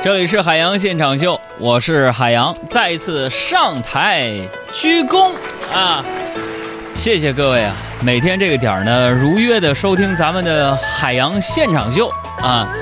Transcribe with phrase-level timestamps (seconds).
[0.00, 4.30] 这里是海洋现场秀，我是海洋，再一次上台
[4.72, 5.32] 鞠躬
[5.74, 6.04] 啊！
[6.94, 7.74] 谢谢各位啊，
[8.04, 12.08] 每天这个点儿呢，如约的收听咱们的海洋现场秀
[12.40, 12.72] 啊！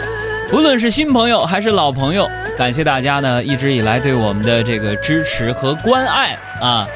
[0.53, 6.87] 无论是新朋友还是老朋友，感谢大家呢一直以来对我们的这个支持和关爱啊，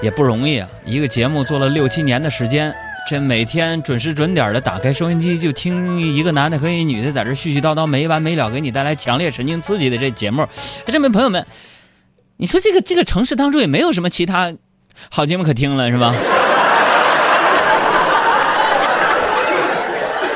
[0.00, 0.68] 也不容易啊！
[0.84, 2.72] 一个节目做了六七年的时间。
[3.08, 10.44] 这每天准时准点的打开收音机，就听一个男的和一女的在这絮絮叨叨没完没了，给你带来强烈神经刺激的这节目。
[10.86, 11.46] 这位朋友们，
[12.36, 14.52] 你说这个这个城市当中也没有什么其他
[15.08, 16.12] 好节目可听了，是吧？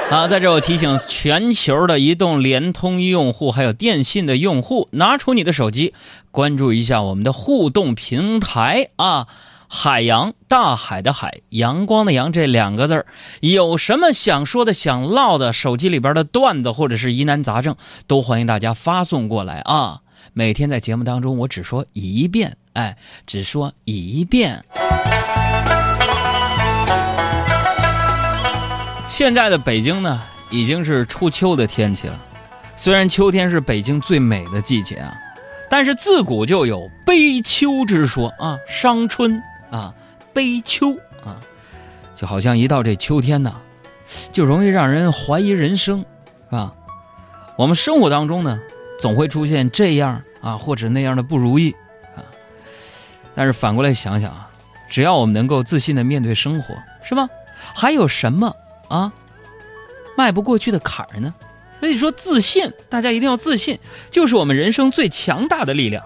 [0.09, 5.93] 好，在这我提醒全球的移动、联通用户，还有电信的用户，拿出你的手机，
[6.31, 9.27] 关注一下我们的互动平台啊。
[9.73, 13.07] 海洋，大海的海，阳光的阳，这两个字儿，
[13.41, 17.77] 有什么想说的、想唠的，手机里边的段子或者是疑难杂症，
[18.09, 20.01] 都欢迎大家发送过来啊！
[20.33, 22.97] 每天在节目当中，我只说一遍，哎，
[23.29, 24.65] 只说一遍。
[29.07, 32.19] 现在的北京呢，已经是初秋的天气了。
[32.75, 35.15] 虽然秋天是北京最美的季节啊，
[35.71, 39.41] 但是自古就有悲秋之说啊，伤春。
[39.71, 39.95] 啊，
[40.33, 41.41] 悲秋啊，
[42.17, 43.55] 就好像一到这秋天呢，
[44.33, 46.01] 就容易让人怀疑人生，
[46.51, 46.75] 是吧？
[47.57, 48.59] 我们生活当中呢，
[48.99, 51.75] 总会出现这样啊或者那样的不如意
[52.15, 52.25] 啊。
[53.35, 54.51] 但是反过来想想啊，
[54.89, 57.29] 只要我们能够自信的面对生活，是吧？
[57.75, 58.57] 还有什么
[58.89, 59.13] 啊
[60.17, 61.35] 迈不过去的坎儿呢？
[61.79, 63.79] 所以说，自信，大家一定要自信，
[64.11, 66.05] 就是我们人生最强大的力量。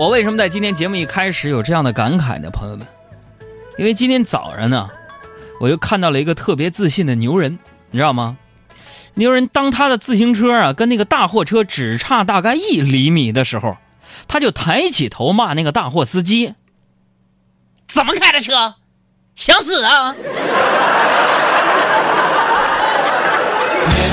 [0.00, 2.86] 我为什么在今天节目一开始有这样的感慨呢，朋友们？
[3.76, 4.88] 因为今天早上呢，
[5.60, 7.58] 我又看到了一个特别自信的牛人，
[7.90, 8.38] 你知道吗？
[9.12, 13.76] 牛人当他的自行车啊跟那个大货车只差大概一厘米的时候，
[14.26, 16.54] 他就抬起头骂那个大货司机
[17.86, 18.76] ：“怎么开的车？
[19.34, 20.16] 想死啊！”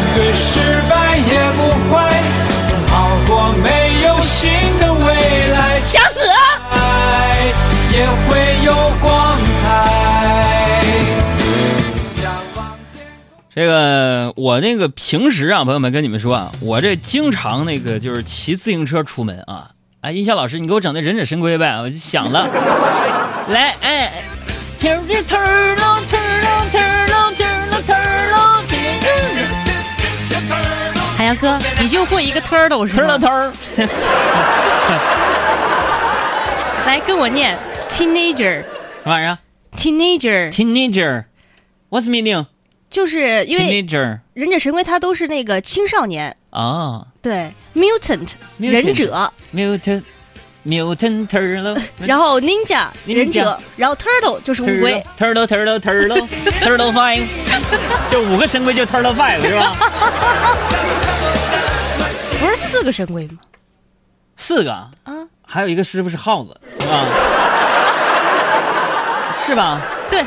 [13.57, 19.71] 这个我那个平时啊，朋友们跟你们说啊，我这经常那个就是骑自行车出门啊。
[20.01, 22.47] 哎，音响老师，你给我整的忍者神龟呗，我就想了。
[23.49, 24.21] 来，哎
[24.77, 27.07] ，turn turn turn turn turn
[27.87, 27.97] turn。
[31.17, 33.51] 海洋哥，你就会一个 turtle 是吗？turtle。
[36.85, 37.57] 来跟我念
[37.89, 38.65] ，teenager，什
[39.05, 39.35] 么玩意儿
[39.75, 42.45] ？teenager，teenager，what's meaning？
[42.97, 43.85] 就是因为
[44.33, 47.05] 忍者神龟它都是那个青少年啊。
[47.21, 48.27] 对，mutant，
[48.57, 57.21] 忍者，mutant，mutant turtle，然后 ninja，忍者，然后 turtle 就是乌龟，turtle，turtle，turtle，turtle five，
[58.09, 59.77] 就五个神龟就 turtle five 是吧？
[62.39, 63.37] 不是四个神龟吗？
[64.35, 64.89] 四个啊。
[65.45, 67.05] 还有一个师傅是耗子，是吧？
[69.45, 69.79] 是吧？
[70.09, 70.25] 对。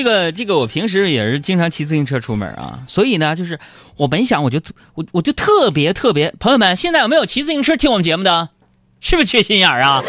[0.00, 3.60] 这个这个，我平时也是经常骑自行车出门啊，所以呢，就是
[3.98, 4.58] 我本想，我就
[4.94, 8.48] 我我就特别特别，朋友们，现在有没有骑自行车听我们节目的？
[9.00, 10.02] 是不是缺心眼儿啊？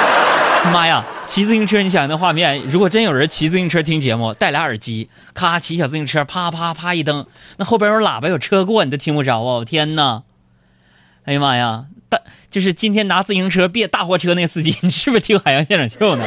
[0.72, 7.26] 妈呀，骑自行车，你想那画面，如果真有人骑自行车听节目，戴俩耳机，咔骑小自行车，啪啪啪一蹬，
[7.58, 9.62] 那后边有喇叭有车过，你都听不着啊！
[9.62, 10.22] 天哪！
[11.26, 11.84] 哎呀妈呀！
[12.08, 12.18] 大
[12.48, 16.24] 就是今天拿自行车别大货车那司机，你是不是听海洋现场秀呢？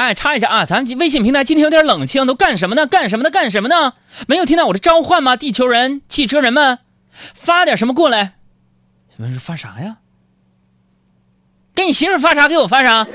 [0.00, 2.86] 哎，插一下啊，咱们微信平台今天有点冷清，都干什么呢？
[2.86, 3.30] 干什么呢？
[3.30, 3.92] 干什么呢？
[4.26, 5.36] 没有听到我的召唤吗？
[5.36, 6.78] 地球人、汽车人们，
[7.34, 8.32] 发点什么过来？
[9.14, 9.98] 你们是发啥呀？
[11.74, 12.48] 给你媳妇发啥？
[12.48, 13.06] 给我发啥？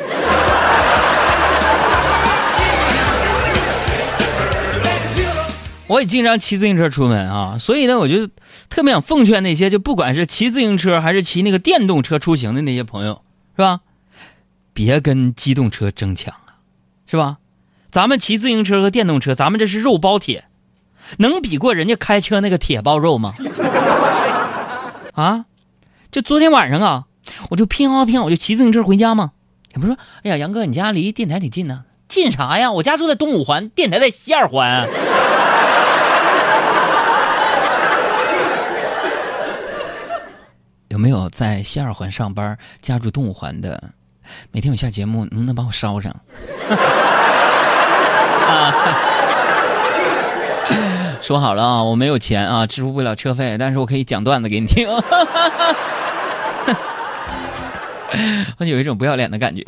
[5.88, 8.28] 我也经常骑自行车出门啊，所以呢，我就
[8.70, 13.24] 特别想奉劝那些就不管是骑自行车还是骑那个电动车出行的那些朋友，
[13.56, 13.80] 是吧？
[14.72, 16.32] 别跟机动车争抢，
[17.06, 17.38] 是吧？
[17.92, 20.46] 咱们骑自行车和电动车，咱们这是肉包铁，
[21.20, 23.34] 能比过人家开车那个铁包肉吗？
[25.16, 25.46] 啊？
[26.12, 27.06] 就昨天晚上啊，
[27.52, 29.32] 我就拼啊拼，我就骑自行车回家嘛。
[29.74, 31.86] 你不说，哎呀，杨哥，你家离电台挺近呢？
[32.08, 32.72] 近啥呀？
[32.72, 34.88] 我家住在东五环，电台在西二环。
[40.90, 43.92] 有没有在西二环上班、家住东五环的？
[44.52, 46.16] 每天我下节目，能不能把我捎上？
[51.22, 54.88] 说好了啊，我没有钱啊，支付不了车费，但是我可以讲段子给你听。
[58.60, 59.64] 我有一种不要脸的感觉，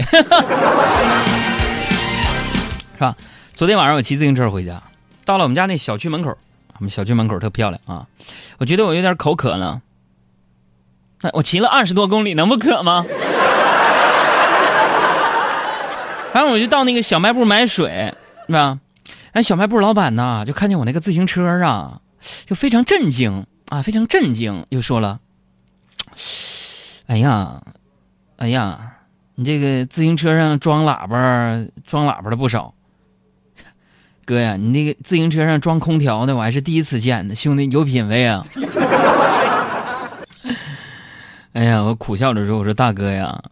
[2.93, 3.15] 是吧？
[3.53, 4.81] 昨天晚上我骑自行车回家，
[5.25, 6.37] 到了我们家那小区门口，
[6.77, 8.05] 我们小区门口特漂亮啊，
[8.59, 9.81] 我觉得我有点口渴了。
[11.21, 13.03] 那我骑了二十多公里，能不渴吗？
[16.33, 18.13] 然后我就到那个小卖部买水，
[18.47, 18.79] 是吧？
[19.31, 22.01] 哎，小卖部老板呢，就看见我那个自行车啊，
[22.45, 25.19] 就非常震惊啊，非常震惊，又说了
[27.07, 27.61] ：“哎呀，
[28.37, 28.93] 哎呀，
[29.35, 31.17] 你这个自行车上装喇叭，
[31.85, 32.73] 装喇叭的不少。
[34.25, 38.43] 哥呀，你那个自行车上装空调的，我还是第一次见呢，兄弟有品位啊！”
[41.53, 43.43] 哎呀，我苦笑着说：“我说大哥呀。”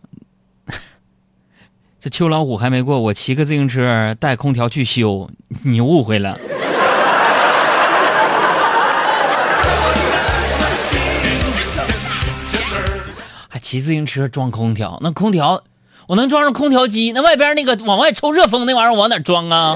[2.05, 5.27] 这秋老虎还没过，我骑个自行车带空调去修，
[5.63, 6.37] 你误会了。
[13.49, 14.99] 还骑自行车装空调？
[15.01, 15.63] 那空调
[16.05, 17.11] 我能装上空调机？
[17.11, 19.75] 那外边那个往外抽热风那玩意儿往哪装啊？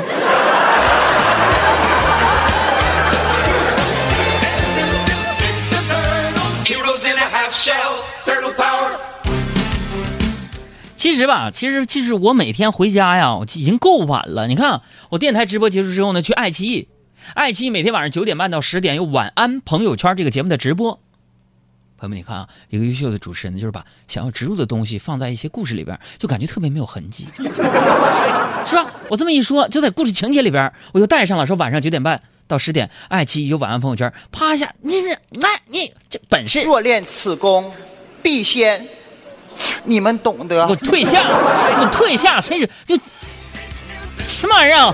[11.00, 14.48] 其实吧，其实其实我每天回家呀，我已经够晚了。
[14.48, 14.82] 你看，
[15.12, 16.90] 我电台直播结束之后呢，去爱奇艺，
[17.36, 21.00] 爱奇艺每天晚上九点半到十点有晚安朋友圈这个节目的直播。
[21.98, 27.26] 朋友们，你看啊，一个优秀的主持人就是把想要植入的东西放在一些故事里边，就感觉特别没有痕迹，
[28.68, 28.92] 是吧？
[29.10, 31.48] 我这么一说，就在故事情节里边，我就带上了。
[31.48, 37.72] 说晚上九点半到十点，爱奇艺有晚安朋友圈，啪一下，你你那你这本事，若练此功，
[38.22, 38.86] 必先。
[39.84, 40.68] 你们懂得。
[40.68, 41.24] 我退下！
[41.28, 42.40] 我退下！
[42.42, 42.98] 谁是就
[44.18, 44.94] 什么玩意儿？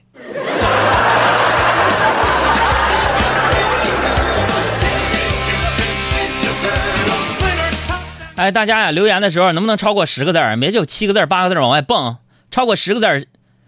[8.36, 10.60] 哎，大家呀，留言的时候能不能超过十个字儿？
[10.60, 12.18] 别就七个字、八个字往外蹦，
[12.51, 13.25] 超过十个字儿，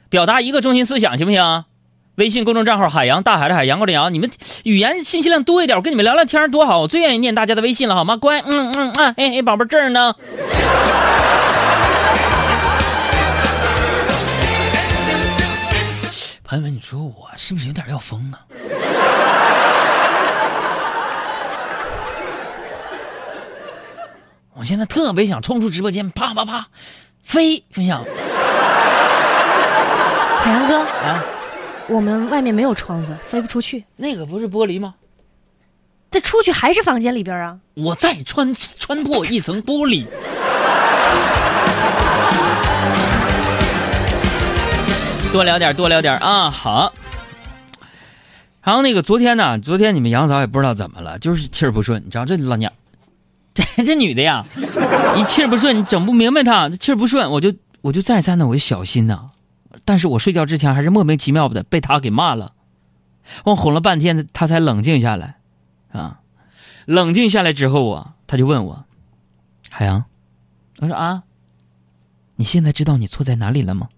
[0.09, 1.63] 表达一个中心思想，行不行？
[2.15, 4.29] 微信公众账号“海洋大海的海洋”过的洋，你们
[4.63, 8.17] 语言信息量多一点，我跟你们聊聊天多好，我最愿意念大家的微信了，好吗？
[8.17, 10.13] 乖，嗯嗯啊，嘿嘿，宝贝这儿呢。
[16.43, 18.43] 朋友们，你说我是不是有点要疯啊？
[24.67, 26.67] 现在特别想冲出直播间，啪啪啪，
[27.23, 28.03] 飞，分享。
[30.43, 31.23] 海洋哥啊，
[31.87, 33.85] 我们外面没有窗子，飞不出去。
[33.95, 34.95] 那个不是玻璃吗？
[36.11, 37.57] 这出去还是房间里边啊？
[37.75, 40.05] 我再穿穿破一层玻璃。
[45.31, 46.49] 多聊点，多聊点啊！
[46.49, 46.93] 好。
[48.63, 52.71] 然后那个昨天呢，昨天你们杨嫂也不知道怎么了，就是气儿不顺，你知道这老娘。
[53.57, 54.43] 这 这女的呀，
[55.17, 59.31] 一气儿不顺，你整不明白她，这气儿不顺，我就我就再三的我就小心呐，
[59.83, 62.53] 但是我睡觉之前还是莫名其妙的被他给骂了。
[63.45, 65.39] 我哄了半天，他才冷静下来，
[65.91, 66.19] 啊，
[66.85, 68.85] 冷静下来之后啊，他就问我
[69.71, 70.05] ：“海洋，
[70.79, 71.23] 我说啊，
[72.35, 73.89] 你现在知道你错在哪里了吗？”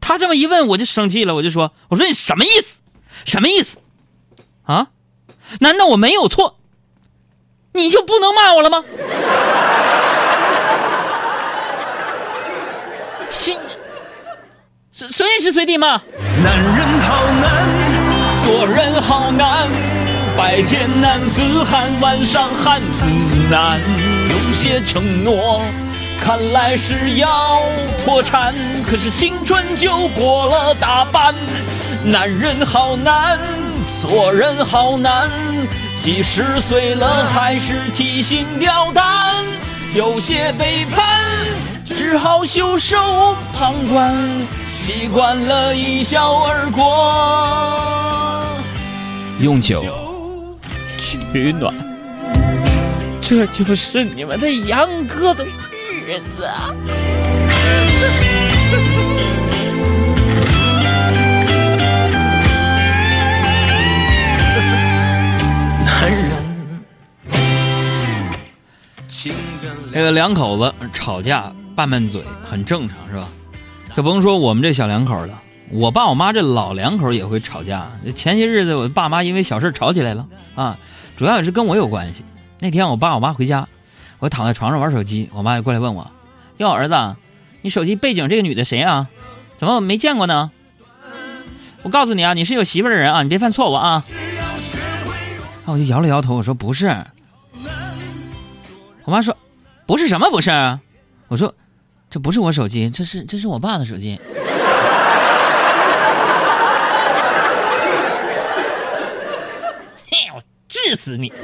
[0.00, 2.80] 他这么一问，我就生气了，我就说：“我说你什么意思？
[3.24, 3.78] 什么意思？
[4.62, 4.90] 啊？
[5.60, 6.55] 难道我没有错，
[7.76, 8.82] 你就不能骂我了吗？”
[13.28, 13.58] 心，
[14.92, 16.00] 随随时随地骂。
[16.42, 17.50] 男人好难，
[18.44, 19.68] 做人好难，
[20.36, 23.10] 白天男子汉，晚上汉子
[23.50, 23.80] 难。
[24.28, 25.60] 有些承诺
[26.22, 27.60] 看来是要
[28.04, 28.54] 破产，
[28.88, 31.34] 可是青春就过了大半。
[32.04, 33.38] 男人好难，
[34.00, 35.28] 做人好难，
[36.02, 39.44] 几十岁了还是提心吊胆。
[39.94, 41.04] 有些背叛，
[41.84, 44.14] 只好袖手旁观，
[44.82, 48.44] 习惯了一笑而过。
[49.40, 49.84] 用酒
[50.98, 51.18] 取
[51.52, 51.74] 暖，
[53.20, 56.48] 这就是你们的杨哥的日子
[69.96, 73.26] 这个两口子吵架拌拌嘴很正常，是吧？
[73.94, 77.90] 就甭说我们这小两口了，我爸我妈这老两口也会吵架。
[78.14, 80.76] 前些日子我爸妈因为小事吵起来了啊，
[81.16, 82.26] 主要也是跟我有关系。
[82.60, 83.66] 那天我爸我妈回家，
[84.18, 86.10] 我躺在床上玩手机，我妈就过来问我
[86.58, 87.16] ：“哟，儿子，
[87.62, 89.08] 你手机背景这个女的谁啊？
[89.54, 90.50] 怎么我没见过呢？”
[91.84, 94.04] 我告诉你啊，你是有媳妇的人啊，你别犯错误啊。
[95.64, 96.94] 然后我就摇了摇头，我说不是。
[99.04, 99.34] 我妈说
[99.86, 100.50] ：“不是什么不是？”
[101.28, 101.54] 我说
[102.10, 104.20] ：“这不是我手机，这是这是我爸的手机。
[110.10, 111.32] ”嘿，我治死你！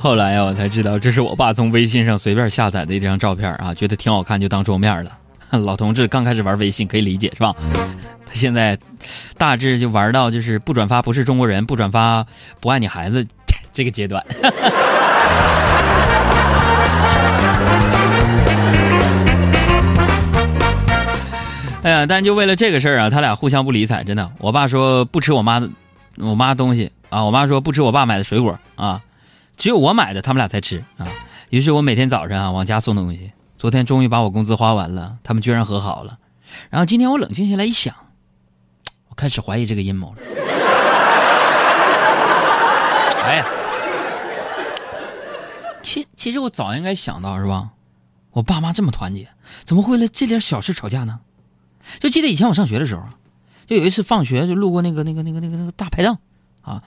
[0.00, 5.10] 后来呀，我才知道这是我爸从微信上随便下载的一张照片啊，觉得挺好看就当桌面了。
[5.64, 7.54] 老同志刚开始玩微信可以理解是吧？
[8.26, 8.78] 他现在
[9.38, 12.26] 大致就玩到就是不转发不是中国人，不转发
[12.60, 13.26] 不爱你孩子
[13.72, 14.24] 这个阶段。
[21.82, 24.30] 哎呀，但就为了这个事儿啊，他俩互相不理睬，真的。
[24.38, 25.70] 我爸说不吃我妈的
[26.18, 29.00] 我妈东西啊，我妈说不吃我爸买的水果啊，
[29.56, 31.06] 只有我买的他们俩才吃啊。
[31.48, 33.32] 于是我每天早上啊往家送东西。
[33.58, 36.20] 昨天终于把我工资花完了，他们居然和好了。
[36.70, 37.92] 然后今天我冷静下来一想，
[39.08, 40.20] 我开始怀疑这个阴谋了。
[43.26, 43.44] 哎呀，
[45.82, 47.70] 其其实我早应该想到是吧？
[48.30, 49.26] 我爸妈这么团结，
[49.64, 51.18] 怎么会为了这点小事吵架呢？
[51.98, 53.02] 就记得以前我上学的时候，
[53.66, 56.18] 就有一次放学就路过那个那个那个那个那个大排档，
[56.62, 56.84] 啊，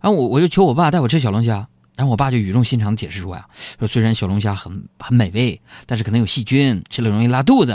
[0.00, 1.68] 然后我我就求我爸带我吃小龙虾。
[1.96, 3.46] 然后我爸就语重心长的解释说呀，
[3.78, 7.70] 说虽然小龙虾很很美味，但是可能有细菌，吃了容易拉肚子。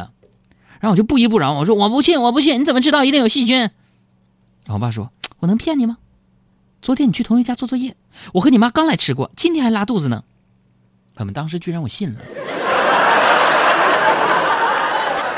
[0.79, 3.59] 然后我就不依不饶，我说我不信，我不信，你怎么知道一定有细菌？
[3.59, 3.71] 然
[4.67, 5.97] 后我爸说，我能骗你吗？
[6.81, 7.95] 昨天你去同学家做作业，
[8.33, 10.23] 我和你妈刚来吃过，今天还拉肚子呢。
[11.15, 12.19] 他们当时居然我信了。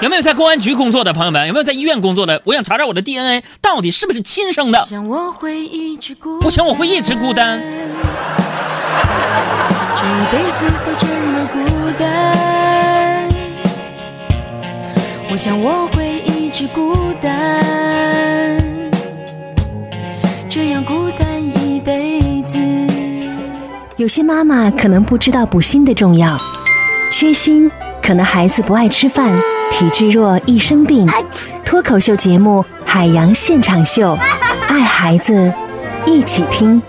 [0.01, 1.47] 有没有在公安局工作的朋友们？
[1.47, 2.41] 有没有在医院工作的？
[2.45, 4.79] 我想查查我的 DNA 到底是不是亲生的。
[4.79, 7.61] 我想我会一直孤单。
[9.97, 11.57] 这一辈子都这么孤
[11.99, 13.29] 单，
[15.29, 18.59] 我想我会一直孤单，
[20.49, 22.57] 这样孤单一辈子。
[23.97, 26.35] 有些妈妈可能不知道补锌的重要，
[27.11, 27.69] 缺锌
[28.01, 29.31] 可能孩子不爱吃饭，
[29.71, 31.07] 体质弱易生病。
[31.63, 34.15] 脱口秀节目《海洋现场秀》，
[34.67, 35.53] 爱孩子，
[36.05, 36.81] 一起听。